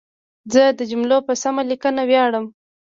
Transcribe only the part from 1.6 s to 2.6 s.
لیکنه ویاړم.